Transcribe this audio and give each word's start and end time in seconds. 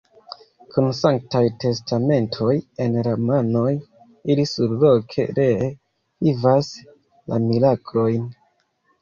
Kun 0.75 0.85
sanktaj 0.99 1.41
testamentoj 1.63 2.55
en 2.85 2.97
la 3.09 3.13
manoj, 3.25 3.67
ili 4.35 4.47
surloke 4.53 5.27
ree 5.41 5.69
vivas 6.31 6.73
la 7.35 7.41
miraklojn. 7.47 8.27